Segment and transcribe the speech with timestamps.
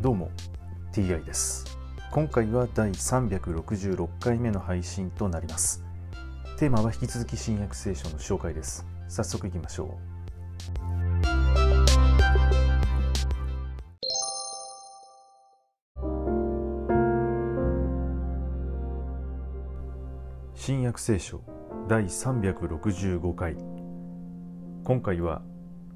[0.00, 0.30] どうも
[0.92, 1.76] TI です。
[2.12, 5.84] 今回は第366回目の配信となります。
[6.56, 8.86] テーマは引き続き新約聖書の紹介です。
[9.08, 10.18] 早速いきましょう。
[20.54, 21.40] 新約聖書
[21.88, 23.56] 第365回。
[24.84, 25.42] 今回は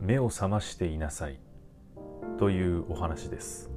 [0.01, 1.52] 目を覚ましていなさい。
[2.43, 3.71] というお話です。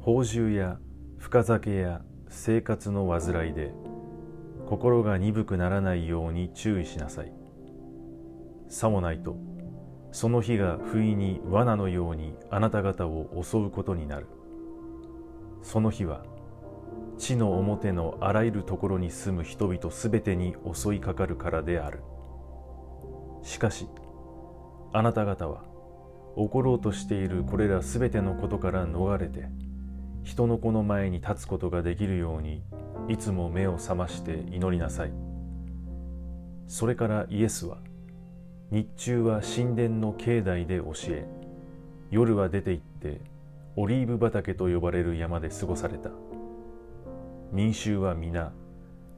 [0.00, 0.76] 宝珠や
[1.16, 3.72] 深酒や生活の煩いで
[4.66, 7.32] 心が鈍くならないように注意しなさい。
[8.68, 9.34] さもないと
[10.12, 14.26] その日が不意に罠のようにあなた方を襲うことになる。
[15.62, 16.22] その日は
[17.16, 22.02] 地の表のあらゆるところに住む人々すべてに襲いかかるからである。
[23.42, 23.88] しかし
[24.92, 25.75] あなた方は
[26.36, 29.48] 起ころうとしているこれらすべてのことから逃れて
[30.22, 32.62] 人の子の前に立つことができるように
[33.08, 35.12] いつも目を覚まして祈りなさい。
[36.66, 37.78] それからイエスは
[38.70, 41.26] 日中は神殿の境内で教え
[42.10, 43.20] 夜は出て行って
[43.76, 46.10] オリーブ畑と呼ばれる山で過ごされた。
[47.52, 48.52] 民衆は皆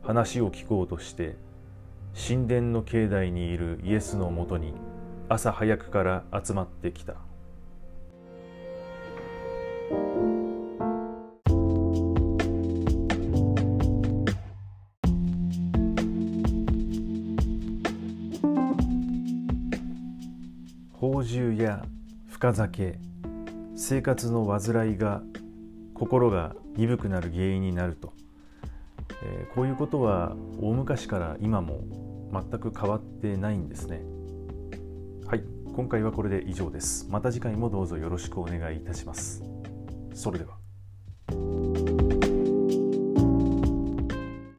[0.02, 1.36] 話を聞こうとして
[2.14, 4.74] 神殿の境内にいるイエスのもとに
[5.30, 7.16] 朝早くから集まってきた
[20.94, 21.84] 宝珠や
[22.30, 22.98] 深酒
[23.76, 25.22] 生活の煩いが
[25.92, 28.14] 心が鈍くなる原因になると、
[29.22, 31.80] えー、こういうことは大昔から今も
[32.32, 34.17] 全く変わってないんですね。
[35.28, 35.44] はい。
[35.76, 37.06] 今回はこれで以上です。
[37.10, 39.42] また次回もどうぞよろしくお願いいたします。
[40.14, 40.67] それでは。